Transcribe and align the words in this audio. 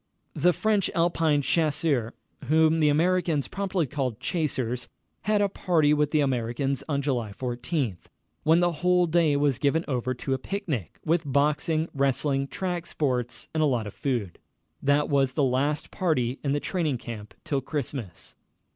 The 0.33 0.51
French 0.51 0.89
Alpine 0.95 1.43
Chasseurs 1.43 2.13
whom 2.45 2.79
the 2.79 2.89
Americans 2.89 3.47
promptly 3.47 3.85
called 3.85 4.19
"chasers" 4.19 4.89
had 5.25 5.43
a 5.43 5.47
party 5.47 5.93
with 5.93 6.09
the 6.09 6.21
Americans 6.21 6.83
on 6.89 7.03
July 7.03 7.31
14, 7.31 7.97
when 8.41 8.61
the 8.61 8.71
whole 8.71 9.05
day 9.05 9.35
was 9.35 9.59
given 9.59 9.85
over 9.87 10.15
to 10.15 10.33
a 10.33 10.39
picnic, 10.39 10.97
with 11.05 11.21
boxing, 11.31 11.87
wrestling, 11.93 12.47
track 12.47 12.87
sports, 12.87 13.47
and 13.53 13.61
a 13.61 13.67
lot 13.67 13.85
of 13.85 13.93
food. 13.93 14.39
That 14.81 15.07
was 15.07 15.33
the 15.33 15.43
last 15.43 15.91
party 15.91 16.39
in 16.43 16.51
the 16.53 16.59
training 16.59 16.97
camp 16.97 17.35
till 17.43 17.61
Christmas. 17.61 18.33